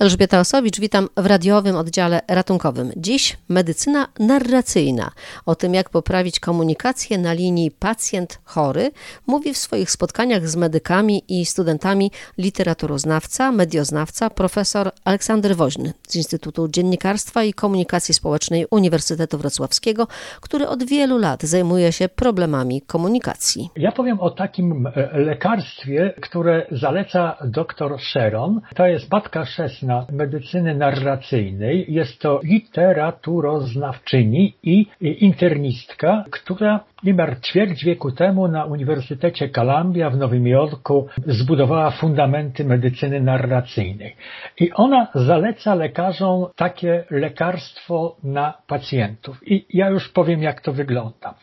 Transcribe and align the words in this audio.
Elżbieta 0.00 0.40
Osowicz, 0.40 0.80
witam 0.80 1.08
w 1.16 1.26
radiowym 1.26 1.76
oddziale 1.76 2.20
ratunkowym. 2.28 2.92
Dziś 2.96 3.36
medycyna 3.48 4.06
narracyjna. 4.18 5.10
O 5.46 5.54
tym, 5.54 5.74
jak 5.74 5.90
poprawić 5.90 6.40
komunikację 6.40 7.18
na 7.18 7.32
linii 7.32 7.70
pacjent-chory, 7.70 8.90
mówi 9.26 9.54
w 9.54 9.56
swoich 9.56 9.90
spotkaniach 9.90 10.48
z 10.48 10.56
medykami 10.56 11.22
i 11.28 11.46
studentami 11.46 12.10
literaturoznawca, 12.38 13.52
medioznawca, 13.52 14.30
profesor 14.30 14.90
Aleksander 15.04 15.56
Woźny 15.56 15.92
z 16.08 16.16
Instytutu 16.16 16.68
Dziennikarstwa 16.68 17.44
i 17.44 17.52
Komunikacji 17.52 18.14
Społecznej 18.14 18.66
Uniwersytetu 18.70 19.38
Wrocławskiego, 19.38 20.06
który 20.40 20.68
od 20.68 20.84
wielu 20.84 21.18
lat 21.18 21.42
zajmuje 21.42 21.92
się 21.92 22.08
problemami 22.08 22.82
komunikacji. 22.82 23.70
Ja 23.76 23.92
powiem 23.92 24.20
o 24.20 24.30
takim 24.30 24.86
e, 24.86 25.18
lekarstwie, 25.18 26.14
które 26.22 26.66
zaleca 26.70 27.36
dr 27.44 28.00
Sharon. 28.10 28.60
To 28.74 28.86
jest 28.86 29.12
matka 29.12 29.44
chrzestna 29.44 29.89
medycyny 30.12 30.74
narracyjnej. 30.74 31.84
Jest 31.88 32.20
to 32.20 32.40
literaturoznawczyni 32.44 34.54
i 34.62 34.86
internistka, 35.00 36.24
która 36.30 36.80
niemal 37.04 37.36
ćwierć 37.40 37.84
wieku 37.84 38.12
temu 38.12 38.48
na 38.48 38.64
Uniwersytecie 38.64 39.48
Columbia 39.48 40.10
w 40.10 40.16
Nowym 40.16 40.46
Jorku 40.46 41.06
zbudowała 41.26 41.90
fundamenty 41.90 42.64
medycyny 42.64 43.20
narracyjnej. 43.20 44.16
I 44.60 44.72
ona 44.72 45.06
zaleca 45.14 45.74
lekarzom 45.74 46.46
takie 46.56 47.04
lekarstwo 47.10 48.16
na 48.24 48.54
pacjentów. 48.66 49.48
I 49.48 49.66
ja 49.74 49.90
już 49.90 50.08
powiem, 50.08 50.42
jak 50.42 50.60
to 50.60 50.72
wygląda. 50.72 51.34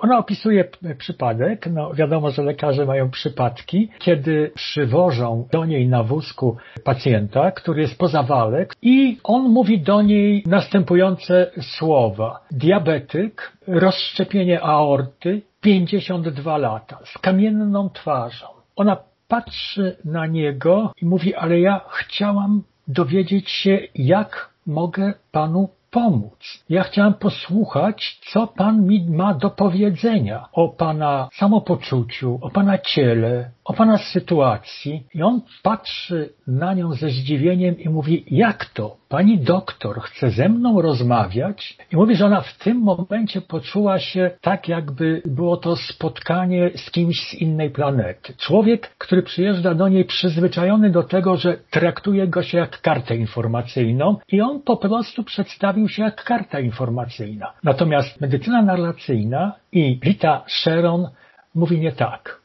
Ona 0.00 0.18
opisuje 0.18 0.64
przypadek, 0.98 1.66
no 1.66 1.94
wiadomo, 1.94 2.30
że 2.30 2.42
lekarze 2.42 2.86
mają 2.86 3.10
przypadki, 3.10 3.88
kiedy 3.98 4.50
przywożą 4.54 5.48
do 5.52 5.64
niej 5.64 5.88
na 5.88 6.02
wózku 6.02 6.56
pacjenta, 6.84 7.50
który 7.50 7.82
jest 7.82 7.98
poza 7.98 8.22
walek 8.22 8.74
i 8.82 9.18
on 9.24 9.42
mówi 9.42 9.80
do 9.80 10.02
niej 10.02 10.42
następujące 10.46 11.50
słowa. 11.60 12.40
Diabetyk, 12.50 13.52
rozszczepienie 13.66 14.62
aorty, 14.62 15.42
52 15.60 16.58
lata, 16.58 16.98
z 17.04 17.18
kamienną 17.18 17.90
twarzą. 17.90 18.46
Ona 18.76 18.96
patrzy 19.28 19.96
na 20.04 20.26
niego 20.26 20.92
i 21.02 21.06
mówi, 21.06 21.34
ale 21.34 21.60
ja 21.60 21.80
chciałam 21.90 22.62
dowiedzieć 22.88 23.50
się, 23.50 23.78
jak 23.94 24.50
mogę 24.66 25.12
panu 25.32 25.68
pomóc. 25.90 26.64
Ja 26.68 26.82
chciałem 26.82 27.14
posłuchać, 27.14 28.20
co 28.32 28.46
Pan 28.46 28.86
mi 28.86 29.06
ma 29.10 29.34
do 29.34 29.50
powiedzenia 29.50 30.48
o 30.52 30.68
Pana 30.68 31.28
samopoczuciu, 31.32 32.38
o 32.42 32.50
Pana 32.50 32.78
ciele, 32.78 33.50
o 33.64 33.72
Pana 33.72 33.98
sytuacji. 33.98 35.06
I 35.14 35.22
on 35.22 35.40
patrzy 35.62 36.32
na 36.46 36.74
nią 36.74 36.92
ze 36.92 37.08
zdziwieniem 37.08 37.78
i 37.78 37.88
mówi, 37.88 38.24
jak 38.30 38.64
to? 38.64 38.96
Pani 39.08 39.38
doktor 39.38 40.00
chce 40.00 40.30
ze 40.30 40.48
mną 40.48 40.82
rozmawiać? 40.82 41.76
I 41.92 41.96
mówi, 41.96 42.16
że 42.16 42.26
ona 42.26 42.40
w 42.40 42.58
tym 42.58 42.78
momencie 42.78 43.40
poczuła 43.40 43.98
się 43.98 44.30
tak, 44.40 44.68
jakby 44.68 45.22
było 45.24 45.56
to 45.56 45.76
spotkanie 45.76 46.70
z 46.76 46.90
kimś 46.90 47.20
z 47.20 47.34
innej 47.34 47.70
planety. 47.70 48.34
Człowiek, 48.36 48.94
który 48.98 49.22
przyjeżdża 49.22 49.74
do 49.74 49.88
niej 49.88 50.04
przyzwyczajony 50.04 50.90
do 50.90 51.02
tego, 51.02 51.36
że 51.36 51.56
traktuje 51.70 52.28
go 52.28 52.42
się 52.42 52.58
jak 52.58 52.80
kartę 52.80 53.16
informacyjną 53.16 54.16
i 54.32 54.40
on 54.40 54.62
po 54.62 54.76
prostu 54.76 55.24
przedstawił 55.80 55.88
się 55.88 56.02
jak 56.02 56.24
karta 56.24 56.60
informacyjna. 56.60 57.52
Natomiast 57.64 58.20
medycyna 58.20 58.62
narracyjna 58.62 59.52
i 59.72 60.00
Rita 60.04 60.44
Sharon 60.48 61.08
mówi 61.54 61.80
nie 61.80 61.92
tak. 61.92 62.40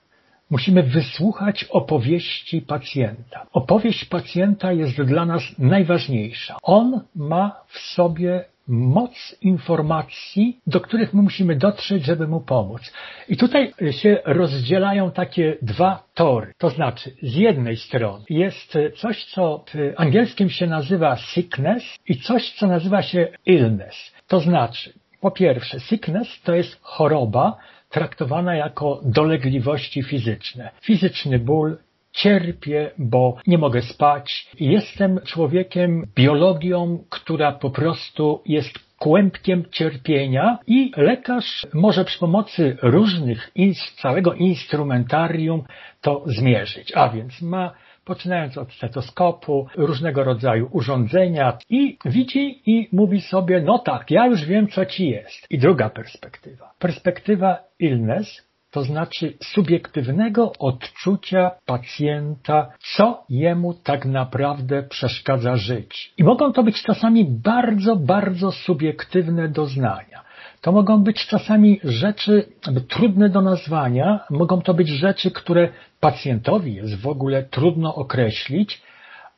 Musimy 0.49 0.83
wysłuchać 0.83 1.63
opowieści 1.63 2.61
pacjenta. 2.61 3.45
Opowieść 3.53 4.05
pacjenta 4.05 4.71
jest 4.71 5.01
dla 5.01 5.25
nas 5.25 5.43
najważniejsza. 5.57 6.57
On 6.63 7.01
ma 7.15 7.61
w 7.67 7.79
sobie 7.79 8.45
moc 8.67 9.35
informacji, 9.41 10.59
do 10.67 10.81
których 10.81 11.13
my 11.13 11.21
musimy 11.21 11.55
dotrzeć, 11.55 12.05
żeby 12.05 12.27
mu 12.27 12.41
pomóc. 12.41 12.93
I 13.29 13.37
tutaj 13.37 13.73
się 13.91 14.17
rozdzielają 14.25 15.11
takie 15.11 15.57
dwa 15.61 16.03
tory. 16.13 16.53
To 16.57 16.69
znaczy, 16.69 17.11
z 17.21 17.35
jednej 17.35 17.77
strony 17.77 18.25
jest 18.29 18.77
coś, 18.95 19.25
co 19.25 19.63
w 19.73 19.93
angielskim 19.97 20.49
się 20.49 20.67
nazywa 20.67 21.17
sickness 21.17 21.83
i 22.07 22.15
coś, 22.15 22.51
co 22.51 22.67
nazywa 22.67 23.01
się 23.01 23.27
illness. 23.45 24.13
To 24.27 24.39
znaczy, 24.39 24.93
po 25.21 25.31
pierwsze, 25.31 25.79
sickness 25.79 26.41
to 26.43 26.55
jest 26.55 26.79
choroba, 26.81 27.57
traktowana 27.89 28.55
jako 28.55 29.01
dolegliwości 29.05 30.03
fizyczne. 30.03 30.71
Fizyczny 30.81 31.39
ból, 31.39 31.77
cierpię, 32.15 32.91
bo 32.97 33.37
nie 33.47 33.57
mogę 33.57 33.81
spać. 33.81 34.47
Jestem 34.59 35.19
człowiekiem, 35.25 36.07
biologią, 36.15 37.03
która 37.09 37.51
po 37.51 37.69
prostu 37.69 38.41
jest 38.45 38.79
kłębkiem 38.99 39.65
cierpienia 39.71 40.57
i 40.67 40.91
lekarz 40.97 41.67
może 41.73 42.05
przy 42.05 42.19
pomocy 42.19 42.77
różnych, 42.81 43.51
całego 43.95 44.33
instrumentarium 44.33 45.63
to 46.01 46.23
zmierzyć. 46.25 46.91
A 46.95 47.09
więc 47.09 47.41
ma 47.41 47.71
poczynając 48.05 48.57
od 48.57 48.73
stetoskopu, 48.73 49.67
różnego 49.75 50.23
rodzaju 50.23 50.69
urządzenia 50.71 51.57
i 51.69 51.97
widzi 52.05 52.61
i 52.65 52.89
mówi 52.91 53.21
sobie, 53.21 53.61
no 53.61 53.79
tak, 53.79 54.11
ja 54.11 54.27
już 54.27 54.45
wiem, 54.45 54.67
co 54.67 54.85
ci 54.85 55.09
jest. 55.09 55.51
I 55.51 55.57
druga 55.57 55.89
perspektywa. 55.89 56.73
Perspektywa 56.79 57.57
illness, 57.79 58.44
to 58.75 58.83
znaczy 58.83 59.33
subiektywnego 59.43 60.51
odczucia 60.59 61.51
pacjenta, 61.65 62.71
co 62.95 63.23
jemu 63.29 63.73
tak 63.73 64.05
naprawdę 64.05 64.83
przeszkadza 64.83 65.55
żyć. 65.55 66.13
I 66.17 66.23
mogą 66.23 66.53
to 66.53 66.63
być 66.63 66.83
czasami 66.83 67.25
bardzo, 67.25 67.95
bardzo 67.95 68.51
subiektywne 68.51 69.49
doznania. 69.49 70.23
To 70.61 70.71
mogą 70.71 71.03
być 71.03 71.27
czasami 71.27 71.79
rzeczy 71.83 72.47
trudne 72.89 73.29
do 73.29 73.41
nazwania, 73.41 74.19
mogą 74.29 74.61
to 74.61 74.73
być 74.73 74.87
rzeczy, 74.87 75.31
które 75.31 75.69
pacjentowi 75.99 76.75
jest 76.75 76.95
w 76.95 77.07
ogóle 77.07 77.43
trudno 77.43 77.95
określić, 77.95 78.81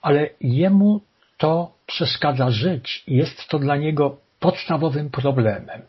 ale 0.01 0.29
jemu 0.41 1.01
to 1.37 1.71
przeszkadza 1.85 2.49
żyć 2.49 3.03
i 3.07 3.15
jest 3.15 3.47
to 3.47 3.59
dla 3.59 3.75
niego 3.75 4.17
podstawowym 4.39 5.09
problemem 5.09 5.81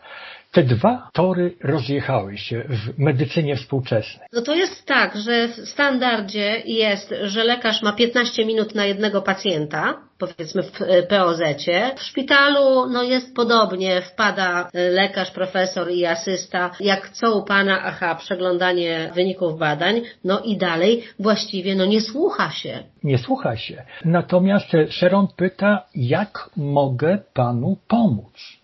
te 0.52 0.62
dwa 0.62 1.10
tory 1.12 1.54
rozjechały 1.62 2.38
się 2.38 2.64
w 2.68 2.98
medycynie 2.98 3.56
współczesnej. 3.56 4.28
No 4.32 4.42
to 4.42 4.54
jest 4.54 4.86
tak, 4.86 5.16
że 5.16 5.48
w 5.48 5.68
standardzie 5.68 6.62
jest, 6.66 7.14
że 7.22 7.44
lekarz 7.44 7.82
ma 7.82 7.92
15 7.92 8.46
minut 8.46 8.74
na 8.74 8.84
jednego 8.84 9.22
pacjenta, 9.22 9.94
powiedzmy 10.18 10.62
w 10.62 10.70
POZ-cie. 11.08 11.90
W 11.96 12.02
szpitalu 12.02 12.90
no 12.90 13.02
jest 13.02 13.34
podobnie, 13.34 14.02
wpada 14.02 14.70
lekarz, 14.90 15.30
profesor 15.30 15.90
i 15.90 16.06
asysta, 16.06 16.70
jak 16.80 17.08
co 17.10 17.38
u 17.38 17.44
pana, 17.44 17.82
aha, 17.84 18.14
przeglądanie 18.14 19.10
wyników 19.14 19.58
badań, 19.58 20.00
no 20.24 20.40
i 20.40 20.56
dalej 20.56 21.04
właściwie 21.18 21.74
no 21.74 21.86
nie 21.86 22.00
słucha 22.00 22.50
się. 22.50 22.84
Nie 23.04 23.18
słucha 23.18 23.56
się. 23.56 23.82
Natomiast 24.04 24.66
Sharon 24.90 25.26
pyta, 25.36 25.84
jak 25.94 26.50
mogę 26.56 27.18
panu 27.34 27.76
pomóc? 27.88 28.57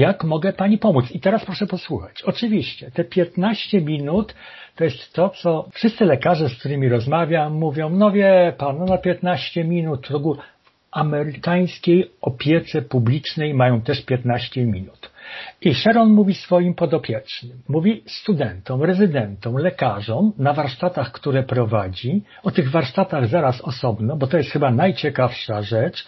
Jak 0.00 0.24
mogę 0.24 0.52
Pani 0.52 0.78
pomóc? 0.78 1.10
I 1.10 1.20
teraz 1.20 1.44
proszę 1.44 1.66
posłuchać. 1.66 2.22
Oczywiście, 2.22 2.90
te 2.90 3.04
15 3.04 3.80
minut 3.80 4.34
to 4.76 4.84
jest 4.84 5.12
to, 5.12 5.28
co 5.28 5.68
wszyscy 5.72 6.04
lekarze, 6.04 6.48
z 6.48 6.58
którymi 6.58 6.88
rozmawiam, 6.88 7.52
mówią, 7.52 7.90
no 7.90 8.10
wie 8.10 8.52
Pan, 8.58 8.78
no 8.78 8.84
na 8.84 8.98
15 8.98 9.64
minut, 9.64 10.08
w 10.08 10.36
amerykańskiej 10.90 12.10
opiece 12.20 12.82
publicznej 12.82 13.54
mają 13.54 13.80
też 13.80 14.04
15 14.04 14.66
minut. 14.66 15.10
I 15.60 15.74
Sharon 15.74 16.10
mówi 16.10 16.34
swoim 16.34 16.74
podopiecznym, 16.74 17.62
mówi 17.68 18.02
studentom, 18.06 18.82
rezydentom, 18.82 19.56
lekarzom 19.56 20.32
na 20.38 20.52
warsztatach, 20.52 21.12
które 21.12 21.42
prowadzi, 21.42 22.22
o 22.42 22.50
tych 22.50 22.70
warsztatach 22.70 23.26
zaraz 23.26 23.60
osobno, 23.60 24.16
bo 24.16 24.26
to 24.26 24.36
jest 24.36 24.50
chyba 24.50 24.70
najciekawsza 24.70 25.62
rzecz, 25.62 26.06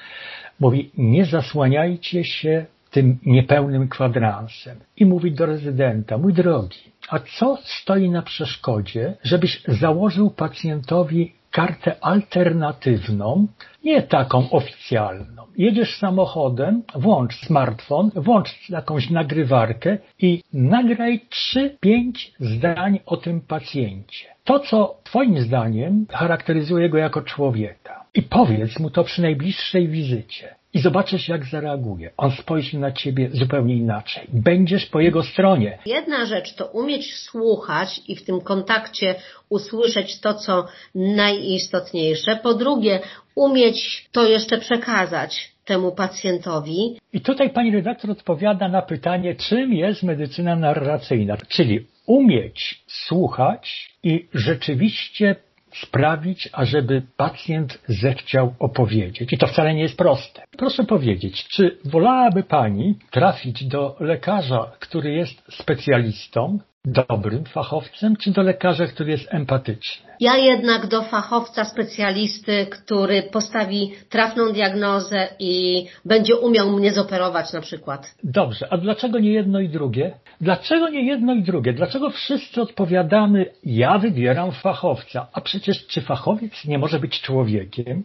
mówi 0.60 0.90
nie 0.96 1.24
zasłaniajcie 1.24 2.24
się 2.24 2.66
tym 2.92 3.18
niepełnym 3.26 3.88
kwadransem 3.88 4.78
i 4.96 5.06
mówi 5.06 5.32
do 5.32 5.46
rezydenta, 5.46 6.18
mój 6.18 6.32
drogi, 6.32 6.92
a 7.08 7.18
co 7.18 7.58
stoi 7.64 8.10
na 8.10 8.22
przeszkodzie, 8.22 9.16
żebyś 9.22 9.62
założył 9.68 10.30
pacjentowi 10.30 11.32
kartę 11.50 11.96
alternatywną, 12.00 13.46
nie 13.84 14.02
taką 14.02 14.50
oficjalną. 14.50 15.42
Jedziesz 15.56 15.98
samochodem, 15.98 16.82
włącz 16.94 17.34
smartfon, 17.46 18.10
włącz 18.14 18.70
jakąś 18.70 19.10
nagrywarkę 19.10 19.98
i 20.18 20.42
nagraj 20.52 21.20
3-5 21.54 22.12
zdań 22.40 23.00
o 23.06 23.16
tym 23.16 23.40
pacjencie. 23.40 24.26
To, 24.44 24.60
co 24.60 25.00
Twoim 25.04 25.40
zdaniem 25.40 26.06
charakteryzuje 26.10 26.88
go 26.88 26.98
jako 26.98 27.22
człowieka. 27.22 28.04
I 28.14 28.22
powiedz 28.22 28.78
mu 28.78 28.90
to 28.90 29.04
przy 29.04 29.22
najbliższej 29.22 29.88
wizycie 29.88 30.54
i 30.74 30.80
zobaczysz, 30.80 31.28
jak 31.28 31.44
zareaguje. 31.44 32.10
On 32.16 32.30
spojrzy 32.30 32.78
na 32.78 32.92
ciebie 32.92 33.30
zupełnie 33.32 33.76
inaczej. 33.76 34.28
Będziesz 34.32 34.86
po 34.86 35.00
jego 35.00 35.22
stronie. 35.22 35.78
Jedna 35.86 36.26
rzecz 36.26 36.54
to 36.54 36.66
umieć 36.66 37.14
słuchać 37.14 38.00
i 38.08 38.16
w 38.16 38.24
tym 38.24 38.40
kontakcie 38.40 39.14
usłyszeć 39.48 40.20
to, 40.20 40.34
co 40.34 40.66
najistotniejsze. 40.94 42.36
Po 42.36 42.54
drugie, 42.54 43.00
umieć 43.34 44.08
to 44.12 44.28
jeszcze 44.28 44.58
przekazać 44.58 45.52
temu 45.64 45.92
pacjentowi. 45.92 46.98
I 47.12 47.20
tutaj 47.20 47.50
pani 47.50 47.70
redaktor 47.70 48.10
odpowiada 48.10 48.68
na 48.68 48.82
pytanie, 48.82 49.34
czym 49.34 49.72
jest 49.72 50.02
medycyna 50.02 50.56
narracyjna, 50.56 51.36
czyli 51.48 51.86
umieć 52.06 52.82
słuchać 52.86 53.92
i 54.02 54.28
rzeczywiście 54.34 55.36
sprawić, 55.74 56.48
ażeby 56.52 57.02
pacjent 57.16 57.78
zechciał 57.86 58.54
opowiedzieć. 58.58 59.32
I 59.32 59.38
to 59.38 59.46
wcale 59.46 59.74
nie 59.74 59.82
jest 59.82 59.96
proste. 59.96 60.42
Proszę 60.58 60.84
powiedzieć, 60.84 61.48
czy 61.48 61.78
wolałaby 61.84 62.42
Pani 62.42 62.94
trafić 63.10 63.64
do 63.64 63.96
lekarza, 64.00 64.72
który 64.80 65.12
jest 65.12 65.42
specjalistą, 65.50 66.58
dobrym 66.84 67.44
fachowcem, 67.44 68.16
czy 68.16 68.30
do 68.30 68.42
lekarza, 68.42 68.86
który 68.86 69.10
jest 69.10 69.34
empatyczny? 69.34 70.10
Ja 70.20 70.36
jednak 70.36 70.86
do 70.86 71.02
fachowca, 71.02 71.64
specjalisty, 71.64 72.66
który 72.66 73.22
postawi 73.22 73.92
trafną 74.08 74.52
diagnozę 74.52 75.28
i 75.38 75.86
będzie 76.04 76.36
umiał 76.36 76.70
mnie 76.70 76.92
zoperować 76.92 77.52
na 77.52 77.60
przykład. 77.60 78.14
Dobrze, 78.24 78.66
a 78.70 78.78
dlaczego 78.78 79.18
nie 79.18 79.32
jedno 79.32 79.60
i 79.60 79.68
drugie? 79.68 80.14
Dlaczego 80.40 80.88
nie 80.88 81.06
jedno 81.06 81.34
i 81.34 81.42
drugie? 81.42 81.72
Dlaczego 81.72 82.10
wszyscy 82.10 82.62
odpowiadamy, 82.62 83.46
ja 83.64 83.98
wybieram 83.98 84.52
fachowca, 84.52 85.26
a 85.32 85.40
przecież 85.40 85.86
czy 85.86 86.00
fachowiec 86.00 86.64
nie 86.64 86.78
może 86.78 86.98
być 86.98 87.20
człowiekiem? 87.20 88.02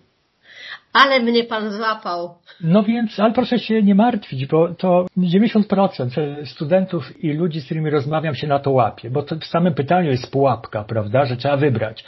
Ale 0.94 1.20
mnie 1.20 1.44
pan 1.44 1.72
złapał. 1.72 2.36
No 2.62 2.84
więc, 2.84 3.20
ale 3.20 3.34
proszę 3.34 3.60
się 3.60 3.84
nie 3.84 3.96
martwić, 3.96 4.46
bo 4.46 4.76
to 4.76 5.06
90% 5.18 6.46
studentów 6.46 7.24
i 7.24 7.34
ludzi, 7.34 7.62
z 7.62 7.66
którymi 7.66 7.90
rozmawiam 7.90 8.36
się 8.36 8.48
na 8.48 8.60
to 8.60 8.72
łapie, 8.72 9.10
bo 9.10 9.24
to 9.24 9.36
w 9.36 9.46
samym 9.46 9.74
pytaniu 9.74 10.10
jest 10.10 10.32
pułapka, 10.32 10.84
prawda, 10.84 11.26
że 11.26 11.38
trzeba 11.38 11.58
wybrać. 11.58 12.04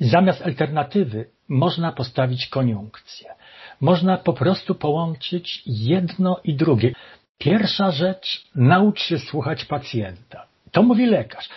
Zamiast 0.00 0.42
alternatywy 0.42 1.26
można 1.48 1.92
postawić 1.92 2.48
koniunkcję. 2.48 3.30
Można 3.80 4.16
po 4.16 4.32
prostu 4.32 4.74
połączyć 4.74 5.62
jedno 5.66 6.40
i 6.44 6.54
drugie. 6.54 6.92
Pierwsza 7.38 7.90
rzecz, 7.90 8.46
naucz 8.54 9.02
się 9.02 9.18
słuchać 9.18 9.64
pacjenta. 9.64 10.46
To 10.72 10.82
mówi 10.82 11.06
lekarz. 11.06 11.48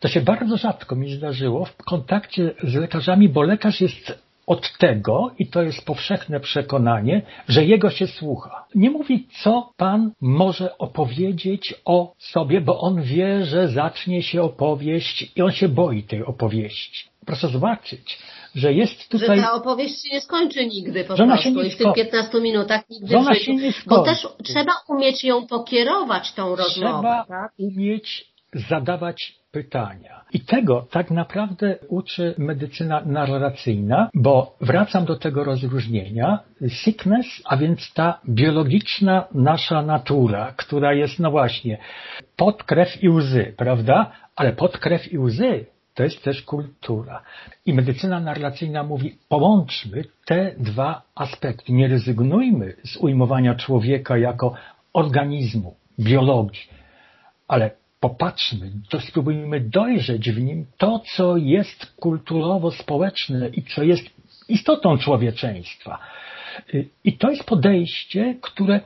To 0.00 0.08
się 0.08 0.20
bardzo 0.20 0.56
rzadko 0.56 0.96
mi 0.96 1.12
zdarzyło 1.12 1.64
w 1.64 1.76
kontakcie 1.76 2.54
z 2.62 2.74
lekarzami, 2.74 3.28
bo 3.28 3.42
lekarz 3.42 3.80
jest 3.80 4.29
od 4.50 4.78
tego, 4.78 5.30
i 5.38 5.46
to 5.46 5.62
jest 5.62 5.84
powszechne 5.84 6.40
przekonanie, 6.40 7.22
że 7.48 7.64
jego 7.64 7.90
się 7.90 8.06
słucha. 8.06 8.66
Nie 8.74 8.90
mówi, 8.90 9.26
co 9.42 9.72
pan 9.76 10.12
może 10.20 10.78
opowiedzieć 10.78 11.74
o 11.84 12.14
sobie, 12.18 12.60
bo 12.60 12.80
on 12.80 13.02
wie, 13.02 13.44
że 13.44 13.68
zacznie 13.68 14.22
się 14.22 14.42
opowieść 14.42 15.32
i 15.36 15.42
on 15.42 15.52
się 15.52 15.68
boi 15.68 16.02
tej 16.02 16.24
opowieści. 16.24 17.10
Proszę 17.26 17.48
zobaczyć, 17.48 18.18
że 18.54 18.72
jest 18.72 19.08
tutaj... 19.08 19.36
Że 19.36 19.42
ta 19.42 19.52
opowieść 19.52 20.02
się 20.02 20.08
nie 20.14 20.20
skończy 20.20 20.66
nigdy 20.66 21.04
po 21.04 21.14
prostu 21.14 21.62
i 21.62 21.70
w 21.70 21.76
tych 21.76 21.94
15 21.94 22.40
minutach 22.40 22.90
nigdy 22.90 23.16
Ona 23.16 23.34
się 23.34 23.54
nie 23.54 23.72
skończy. 23.72 23.88
Bo 23.88 24.02
też 24.02 24.28
trzeba 24.44 24.72
umieć 24.88 25.24
ją 25.24 25.46
pokierować, 25.46 26.32
tą 26.32 26.56
rozmowę. 26.56 27.08
Trzeba 27.08 27.24
tak? 27.28 27.52
umieć 27.58 28.30
zadawać 28.54 29.40
pytania. 29.50 30.24
I 30.32 30.40
tego 30.40 30.86
tak 30.90 31.10
naprawdę 31.10 31.78
uczy 31.88 32.34
medycyna 32.38 33.02
narracyjna, 33.04 34.10
bo 34.14 34.56
wracam 34.60 35.04
do 35.04 35.16
tego 35.16 35.44
rozróżnienia. 35.44 36.38
Sickness, 36.68 37.26
a 37.44 37.56
więc 37.56 37.94
ta 37.94 38.20
biologiczna 38.28 39.28
nasza 39.34 39.82
natura, 39.82 40.52
która 40.56 40.94
jest, 40.94 41.18
no 41.18 41.30
właśnie, 41.30 41.78
pod 42.36 42.64
krew 42.64 43.02
i 43.02 43.08
łzy, 43.08 43.54
prawda? 43.56 44.12
Ale 44.36 44.52
pod 44.52 44.78
krew 44.78 45.12
i 45.12 45.18
łzy 45.18 45.66
to 45.94 46.02
jest 46.02 46.24
też 46.24 46.42
kultura. 46.42 47.22
I 47.66 47.74
medycyna 47.74 48.20
narracyjna 48.20 48.82
mówi, 48.82 49.18
połączmy 49.28 50.04
te 50.26 50.54
dwa 50.58 51.02
aspekty. 51.14 51.72
Nie 51.72 51.88
rezygnujmy 51.88 52.74
z 52.84 52.96
ujmowania 52.96 53.54
człowieka 53.54 54.18
jako 54.18 54.54
organizmu, 54.92 55.74
biologii, 55.98 56.68
ale 57.48 57.70
popatrzmy, 58.00 58.70
to 58.88 59.00
spróbujmy 59.00 59.60
dojrzeć 59.60 60.30
w 60.30 60.40
nim 60.40 60.66
to, 60.78 61.02
co 61.16 61.36
jest 61.36 61.96
kulturowo-społeczne 61.96 63.48
i 63.48 63.62
co 63.62 63.82
jest 63.82 64.10
istotą 64.48 64.98
człowieczeństwa. 64.98 65.98
I 67.04 67.18
to 67.18 67.30
jest 67.30 67.44
podejście, 67.44 68.34
które 68.42 68.80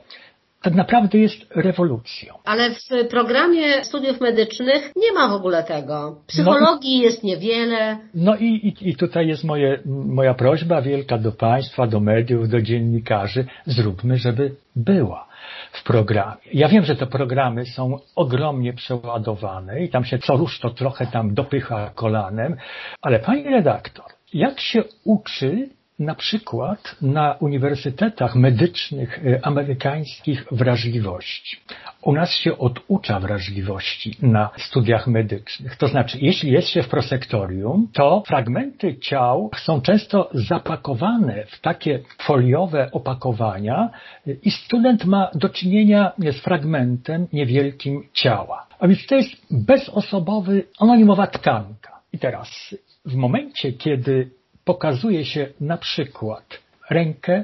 tak 0.65 0.75
naprawdę 0.75 1.17
jest 1.17 1.45
rewolucją. 1.55 2.33
Ale 2.45 2.69
w 2.69 3.07
programie 3.09 3.83
studiów 3.83 4.21
medycznych 4.21 4.91
nie 4.95 5.11
ma 5.13 5.27
w 5.27 5.33
ogóle 5.33 5.63
tego. 5.63 6.21
Psychologii 6.27 6.97
no, 6.97 7.03
jest 7.03 7.23
niewiele. 7.23 7.97
No 8.13 8.35
i, 8.35 8.45
i, 8.45 8.89
i 8.89 8.95
tutaj 8.95 9.27
jest 9.27 9.43
moje, 9.43 9.79
moja 10.05 10.33
prośba 10.33 10.81
wielka 10.81 11.17
do 11.17 11.31
Państwa, 11.31 11.87
do 11.87 11.99
mediów, 11.99 12.49
do 12.49 12.61
dziennikarzy. 12.61 13.45
Zróbmy, 13.65 14.17
żeby 14.17 14.55
była 14.75 15.27
w 15.71 15.83
programie. 15.83 16.41
Ja 16.53 16.67
wiem, 16.67 16.85
że 16.85 16.95
te 16.95 17.07
programy 17.07 17.65
są 17.65 17.99
ogromnie 18.15 18.73
przeładowane 18.73 19.83
i 19.83 19.89
tam 19.89 20.05
się 20.05 20.19
co 20.19 20.37
rusz 20.37 20.59
to 20.59 20.69
trochę 20.69 21.07
tam 21.07 21.33
dopycha 21.33 21.91
kolanem, 21.95 22.55
ale 23.01 23.19
pani 23.19 23.43
redaktor, 23.43 24.05
jak 24.33 24.59
się 24.59 24.83
uczy 25.03 25.69
na 25.99 26.15
przykład 26.15 26.95
na 27.01 27.33
uniwersytetach 27.33 28.35
medycznych 28.35 29.25
e, 29.25 29.45
amerykańskich 29.45 30.45
wrażliwości. 30.51 31.57
U 32.01 32.13
nas 32.13 32.31
się 32.31 32.57
oducza 32.57 33.19
wrażliwości 33.19 34.17
na 34.21 34.49
studiach 34.57 35.07
medycznych. 35.07 35.75
To 35.75 35.87
znaczy, 35.87 36.17
jeśli 36.21 36.51
jest 36.51 36.67
się 36.67 36.83
w 36.83 36.89
prosektorium, 36.89 37.87
to 37.93 38.23
fragmenty 38.27 38.97
ciał 38.97 39.49
są 39.57 39.81
często 39.81 40.29
zapakowane 40.33 41.45
w 41.45 41.61
takie 41.61 41.99
foliowe 42.21 42.89
opakowania 42.91 43.89
e, 44.27 44.31
i 44.31 44.51
student 44.51 45.05
ma 45.05 45.31
do 45.35 45.49
czynienia 45.49 46.11
z 46.31 46.41
fragmentem 46.41 47.27
niewielkim 47.33 48.03
ciała. 48.13 48.67
A 48.79 48.87
więc 48.87 49.07
to 49.07 49.15
jest 49.15 49.31
bezosobowy, 49.51 50.63
anonimowa 50.79 51.27
tkanka. 51.27 51.99
I 52.13 52.19
teraz, 52.19 52.75
w 53.05 53.15
momencie, 53.15 53.73
kiedy 53.73 54.31
pokazuje 54.65 55.25
się 55.25 55.47
na 55.59 55.77
przykład 55.77 56.59
rękę 56.89 57.43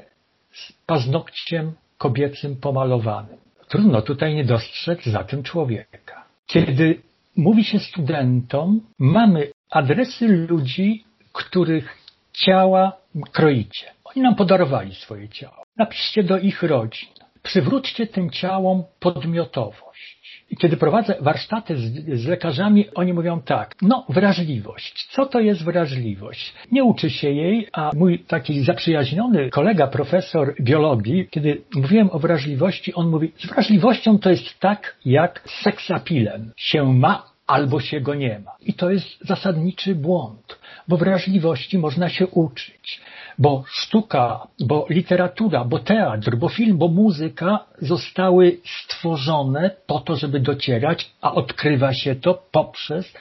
z 0.51 0.73
paznokciem 0.85 1.71
kobiecym 1.97 2.56
pomalowanym. 2.56 3.38
Trudno 3.68 4.01
tutaj 4.01 4.35
nie 4.35 4.45
dostrzec 4.45 5.06
za 5.06 5.23
tym 5.23 5.44
człowieka. 5.44 6.25
Kiedy 6.47 7.01
mówi 7.35 7.63
się 7.63 7.79
studentom, 7.79 8.81
mamy 9.00 9.51
adresy 9.69 10.27
ludzi, 10.27 11.03
których 11.33 11.97
ciała 12.33 12.97
kroicie. 13.31 13.85
Oni 14.03 14.21
nam 14.21 14.35
podarowali 14.35 14.95
swoje 14.95 15.29
ciało. 15.29 15.63
Napiszcie 15.77 16.23
do 16.23 16.38
ich 16.38 16.63
rodzin. 16.63 17.09
Przywróćcie 17.44 18.07
tym 18.07 18.30
ciałom 18.30 18.83
podmiotowość. 18.99 20.20
Kiedy 20.60 20.78
prowadzę 20.78 21.16
warsztaty 21.22 21.78
z, 21.78 22.22
z, 22.22 22.26
lekarzami, 22.26 22.86
oni 22.96 23.14
mówią 23.14 23.42
tak, 23.42 23.76
no 23.81 24.06
wrażliwość. 24.10 25.08
Co 25.10 25.26
to 25.26 25.40
jest 25.40 25.64
wrażliwość? 25.64 26.54
Nie 26.72 26.84
uczy 26.84 27.10
się 27.10 27.30
jej, 27.30 27.68
a 27.74 27.92
mój 27.96 28.20
taki 28.20 28.64
zaprzyjaźniony 28.64 29.50
kolega, 29.50 29.88
profesor 29.88 30.56
biologii, 30.62 31.28
kiedy 31.30 31.62
mówiłem 31.76 32.10
o 32.12 32.20
wrażliwości, 32.20 32.94
on 32.94 33.10
mówi, 33.10 33.31
z 33.38 33.46
wrażliwością 33.46 34.20
to 34.20 34.30
jest 34.30 34.60
tak 34.60 34.96
jak 35.06 35.44
z 35.46 35.62
seksapilem. 35.62 36.52
Się 36.58 36.94
ma 36.94 37.31
albo 37.48 37.80
się 37.80 38.02
go 38.02 38.16
nie 38.16 38.40
ma. 38.40 38.52
I 38.60 38.74
to 38.74 38.92
jest 38.92 39.08
zasadniczy 39.22 39.96
błąd, 39.96 40.60
bo 40.88 40.97
wrażliwości 40.97 41.78
można 41.78 42.09
się 42.09 42.28
uczyć 42.28 43.02
bo 43.42 43.64
sztuka, 43.68 44.47
bo 44.59 44.85
literatura, 44.90 45.66
bo 45.66 45.80
teatr, 45.80 46.35
bo 46.35 46.50
film, 46.50 46.78
bo 46.78 46.88
muzyka 46.88 47.66
zostały 47.81 48.57
stworzone 48.66 49.71
po 49.88 50.00
to, 50.00 50.16
żeby 50.16 50.40
docierać, 50.40 51.11
a 51.21 51.33
odkrywa 51.33 51.94
się 51.94 52.16
to 52.16 52.44
poprzez 52.52 53.14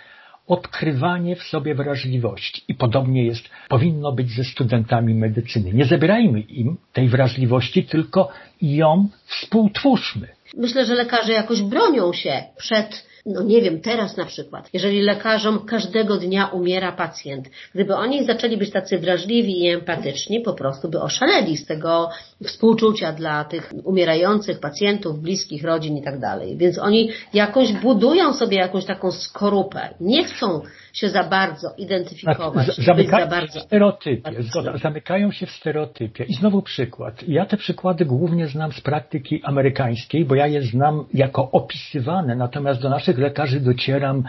odkrywanie 0.47 1.37
w 1.37 1.43
sobie 1.43 1.75
wrażliwości. 1.75 2.63
I 2.69 2.75
podobnie 2.75 3.25
jest, 3.25 3.51
powinno 3.69 4.13
być 4.13 4.31
ze 4.31 4.45
studentami 4.45 5.15
medycyny. 5.15 5.73
Nie 5.73 5.85
zabierajmy 5.85 6.41
im 6.41 6.77
tej 6.93 7.09
wrażliwości, 7.09 7.85
tylko 7.85 8.29
ją 8.63 9.09
współtwórzmy. 9.27 10.29
Myślę, 10.57 10.85
że 10.85 10.95
lekarze 10.95 11.33
jakoś 11.33 11.63
bronią 11.63 12.13
się 12.13 12.43
przed 12.57 13.10
no 13.27 13.43
nie 13.43 13.63
wiem, 13.63 13.81
teraz 13.81 14.17
na 14.17 14.25
przykład, 14.25 14.69
jeżeli 14.73 15.03
lekarzom 15.03 15.59
każdego 15.67 16.17
dnia 16.17 16.47
umiera 16.47 16.93
pacjent, 16.93 17.51
gdyby 17.75 17.95
oni 17.95 18.25
zaczęli 18.25 18.57
być 18.57 18.71
tacy 18.71 18.99
wrażliwi 18.99 19.65
i 19.65 19.69
empatyczni, 19.69 20.41
po 20.41 20.53
prostu 20.53 20.89
by 20.89 21.01
oszaleli 21.01 21.57
z 21.57 21.67
tego 21.67 22.11
współczucia 22.45 23.13
dla 23.13 23.45
tych 23.45 23.73
umierających 23.85 24.61
pacjentów, 24.61 25.23
bliskich, 25.23 25.65
rodzin 25.65 25.97
i 25.97 26.03
tak 26.03 26.21
dalej. 26.21 26.57
Więc 26.57 26.79
oni 26.79 27.11
jakoś 27.35 27.73
budują 27.73 28.33
sobie 28.33 28.57
jakąś 28.57 28.85
taką 28.85 29.13
skorupę. 29.13 29.95
Nie 30.01 30.25
chcą 30.25 30.63
się 30.93 31.09
za 31.09 31.25
bardzo 31.25 31.69
identyfikować. 31.79 32.67
Tak, 32.67 32.85
zamykają 32.85 33.25
za 33.25 33.31
bardzo... 33.31 33.53
się 33.53 33.61
w 33.61 33.63
stereotypie, 33.63 34.43
zgoda, 34.43 34.77
zamykają 34.77 35.33
się 35.33 35.47
w 35.47 35.51
stereotypie. 35.51 36.25
I 36.25 36.35
znowu 36.35 36.63
przykład. 36.63 37.29
Ja 37.29 37.47
te 37.47 37.57
przykłady 37.57 38.05
głównie 38.05 38.47
znam 38.47 38.73
z 38.73 38.81
praktyki 38.81 39.43
amerykańskiej, 39.45 40.25
bo 40.25 40.35
ja 40.35 40.47
je 40.47 40.63
znam 40.63 41.05
jako 41.15 41.51
opisywane, 41.51 42.37
natomiast 42.37 42.81
do 42.81 42.89
naszej 42.89 43.10
początkujących 43.11 43.19
lekarzy 43.19 43.61
docieram 43.61 44.25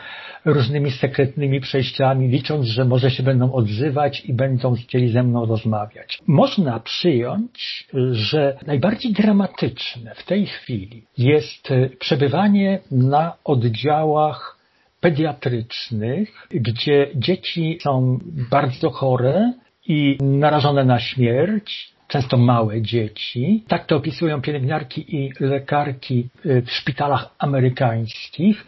różnymi 0.45 0.91
sekretnymi 0.91 1.61
przejściami, 1.61 2.27
licząc, 2.27 2.65
że 2.65 2.85
może 2.85 3.11
się 3.11 3.23
będą 3.23 3.53
odzywać 3.53 4.25
i 4.25 4.33
będą 4.33 4.75
chcieli 4.75 5.11
ze 5.11 5.23
mną 5.23 5.45
rozmawiać. 5.45 6.19
Można 6.27 6.79
przyjąć, 6.79 7.88
że 8.11 8.57
najbardziej 8.67 9.13
dramatyczne 9.13 10.15
w 10.15 10.23
tej 10.23 10.45
chwili 10.45 11.03
jest 11.17 11.69
przebywanie 12.00 12.79
na 12.91 13.33
oddziałach 13.43 14.57
pediatrycznych, 15.00 16.47
gdzie 16.51 17.07
dzieci 17.15 17.77
są 17.81 18.19
bardzo 18.51 18.89
chore 18.89 19.53
i 19.88 20.17
narażone 20.21 20.85
na 20.85 21.00
śmierć, 21.00 21.93
często 22.11 22.37
małe 22.37 22.81
dzieci. 22.81 23.63
Tak 23.67 23.85
to 23.85 23.95
opisują 23.95 24.41
pielęgniarki 24.41 25.15
i 25.15 25.33
lekarki 25.39 26.29
w 26.45 26.71
szpitalach 26.71 27.29
amerykańskich. 27.39 28.65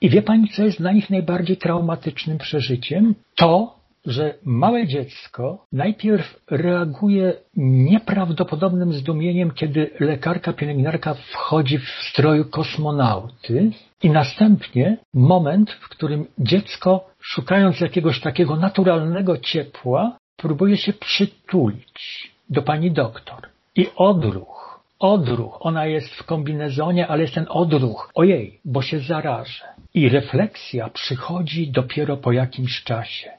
I 0.00 0.10
wie 0.10 0.22
pani, 0.22 0.48
co 0.48 0.64
jest 0.64 0.78
dla 0.78 0.92
nich 0.92 1.10
najbardziej 1.10 1.56
traumatycznym 1.56 2.38
przeżyciem? 2.38 3.14
To, 3.34 3.76
że 4.06 4.34
małe 4.44 4.86
dziecko 4.86 5.64
najpierw 5.72 6.40
reaguje 6.50 7.32
nieprawdopodobnym 7.56 8.92
zdumieniem, 8.92 9.50
kiedy 9.50 9.90
lekarka, 10.00 10.52
pielęgniarka 10.52 11.14
wchodzi 11.14 11.78
w 11.78 11.88
stroju 11.88 12.44
kosmonauty 12.44 13.70
i 14.02 14.10
następnie 14.10 14.96
moment, 15.14 15.70
w 15.70 15.88
którym 15.88 16.26
dziecko, 16.38 17.10
szukając 17.20 17.80
jakiegoś 17.80 18.20
takiego 18.20 18.56
naturalnego 18.56 19.38
ciepła, 19.38 20.18
próbuje 20.36 20.76
się 20.76 20.92
przytulić 20.92 22.35
do 22.50 22.62
pani 22.62 22.90
doktor. 22.90 23.48
I 23.76 23.86
odruch, 23.96 24.80
odruch, 24.98 25.58
ona 25.60 25.86
jest 25.86 26.14
w 26.14 26.24
kombinezonie, 26.24 27.08
ale 27.08 27.22
jest 27.22 27.34
ten 27.34 27.46
odruch, 27.48 28.10
ojej, 28.14 28.60
bo 28.64 28.82
się 28.82 28.98
zarażę. 28.98 29.64
I 29.94 30.08
refleksja 30.08 30.88
przychodzi 30.88 31.70
dopiero 31.70 32.16
po 32.16 32.32
jakimś 32.32 32.84
czasie, 32.84 33.30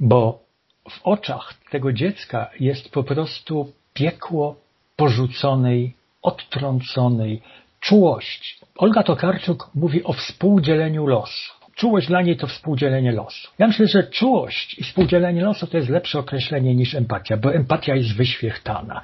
bo 0.00 0.44
w 0.90 1.00
oczach 1.02 1.54
tego 1.70 1.92
dziecka 1.92 2.50
jest 2.60 2.92
po 2.92 3.02
prostu 3.04 3.72
piekło 3.94 4.56
porzuconej, 4.96 5.94
odtrąconej 6.22 7.42
czułości. 7.80 8.56
Olga 8.76 9.02
Tokarczuk 9.02 9.70
mówi 9.74 10.04
o 10.04 10.12
współdzieleniu 10.12 11.06
losu. 11.06 11.63
Czułość 11.76 12.08
dla 12.08 12.22
niej 12.22 12.36
to 12.36 12.46
współdzielenie 12.46 13.12
losu. 13.12 13.48
Ja 13.58 13.66
myślę, 13.66 13.86
że 13.86 14.02
czułość 14.02 14.78
i 14.78 14.84
współdzielenie 14.84 15.42
losu 15.42 15.66
to 15.66 15.76
jest 15.76 15.88
lepsze 15.88 16.18
określenie 16.18 16.74
niż 16.74 16.94
empatia, 16.94 17.36
bo 17.36 17.54
empatia 17.54 17.94
jest 17.94 18.16
wyświechtana. 18.16 19.00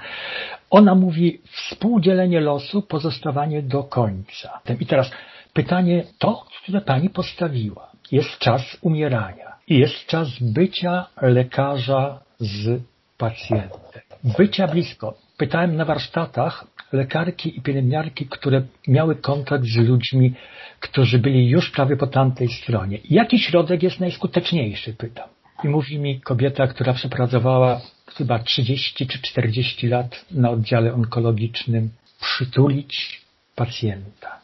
Ona 0.70 0.94
mówi 0.94 1.40
współdzielenie 1.50 2.40
losu, 2.40 2.82
pozostawanie 2.82 3.62
do 3.62 3.82
końca. 3.82 4.60
I 4.80 4.86
teraz 4.86 5.10
pytanie 5.52 6.04
to, 6.18 6.44
które 6.62 6.80
pani 6.80 7.10
postawiła. 7.10 7.90
Jest 8.12 8.38
czas 8.38 8.76
umierania 8.80 9.56
i 9.68 9.78
jest 9.78 10.06
czas 10.06 10.28
bycia 10.40 11.06
lekarza 11.22 12.20
z 12.38 12.82
pacjentem. 13.18 14.02
Bycia 14.38 14.66
blisko. 14.66 15.14
Pytałem 15.36 15.76
na 15.76 15.84
warsztatach 15.84 16.66
lekarki 16.92 17.58
i 17.58 17.62
pielęgniarki, 17.62 18.26
które 18.26 18.62
miały 18.88 19.16
kontakt 19.16 19.64
z 19.64 19.76
ludźmi, 19.76 20.34
którzy 20.80 21.18
byli 21.18 21.48
już 21.48 21.70
prawie 21.70 21.96
po 21.96 22.06
tamtej 22.06 22.48
stronie. 22.48 22.98
Jaki 23.10 23.38
środek 23.38 23.82
jest 23.82 24.00
najskuteczniejszy? 24.00 24.94
Pytam. 24.94 25.28
I 25.64 25.68
mówi 25.68 25.98
mi 25.98 26.20
kobieta, 26.20 26.66
która 26.66 26.92
przepracowała 26.92 27.80
chyba 28.06 28.38
30 28.38 29.06
czy 29.06 29.22
40 29.22 29.88
lat 29.88 30.24
na 30.30 30.50
oddziale 30.50 30.94
onkologicznym, 30.94 31.90
przytulić 32.20 33.20
pacjenta. 33.56 34.40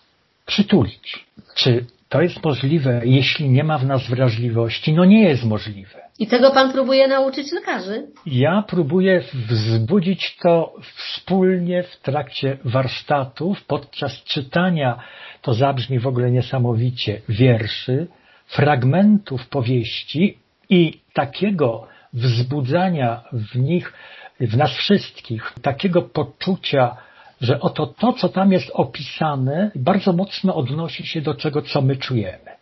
Przytulić. 0.47 1.27
Czy 1.55 1.87
to 2.09 2.23
jest 2.23 2.45
możliwe, 2.45 3.01
jeśli 3.05 3.49
nie 3.49 3.65
ma 3.65 3.79
w 3.79 3.87
nas 3.87 4.09
wrażliwości? 4.09 4.93
No 4.93 5.05
nie 5.05 5.23
jest 5.23 5.45
możliwe. 5.45 6.07
I 6.19 6.27
tego 6.27 6.51
pan 6.51 6.73
próbuje 6.73 7.09
nauczyć 7.09 7.53
lekarzy? 7.53 8.07
Ja 8.27 8.65
próbuję 8.69 9.23
wzbudzić 9.49 10.37
to 10.43 10.75
wspólnie 10.97 11.83
w 11.83 11.97
trakcie 11.97 12.59
warsztatów, 12.65 13.65
podczas 13.65 14.23
czytania, 14.25 14.99
to 15.43 15.55
zabrzmi 15.55 15.99
w 15.99 16.07
ogóle 16.07 16.31
niesamowicie, 16.31 17.21
wierszy, 17.29 18.07
fragmentów 18.47 19.49
powieści 19.49 20.39
i 20.69 21.01
takiego 21.13 21.87
wzbudzania 22.13 23.23
w 23.33 23.59
nich, 23.59 23.93
w 24.41 24.57
nas 24.57 24.73
wszystkich, 24.73 25.53
takiego 25.63 26.03
poczucia, 26.03 26.97
że 27.41 27.61
oto 27.61 27.87
to, 27.87 28.13
co 28.13 28.29
tam 28.29 28.53
jest 28.53 28.71
opisane, 28.73 29.71
bardzo 29.75 30.13
mocno 30.13 30.55
odnosi 30.55 31.07
się 31.07 31.21
do 31.21 31.35
tego, 31.35 31.63
co 31.63 31.83
my 31.83 31.97
czujemy. 31.97 32.57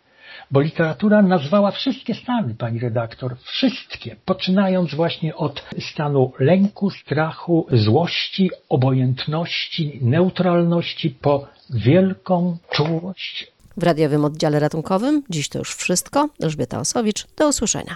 Bo 0.51 0.59
literatura 0.61 1.21
nazwała 1.21 1.71
wszystkie 1.71 2.13
stany, 2.13 2.55
pani 2.55 2.79
redaktor, 2.79 3.37
wszystkie, 3.37 4.15
poczynając 4.25 4.95
właśnie 4.95 5.35
od 5.35 5.63
stanu 5.91 6.31
lęku, 6.39 6.89
strachu, 6.89 7.67
złości, 7.71 8.51
obojętności, 8.69 9.99
neutralności, 10.01 11.09
po 11.09 11.47
wielką 11.69 12.57
czułość. 12.71 13.55
W 13.77 13.83
radiowym 13.83 14.25
oddziale 14.25 14.59
ratunkowym 14.59 15.23
dziś 15.29 15.49
to 15.49 15.59
już 15.59 15.75
wszystko. 15.75 16.29
Elżbieta 16.41 16.79
Osowicz, 16.79 17.27
do 17.37 17.49
usłyszenia. 17.49 17.93